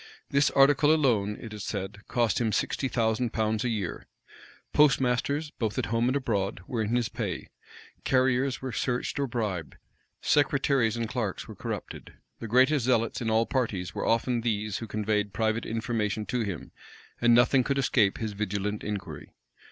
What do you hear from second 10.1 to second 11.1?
secretaries and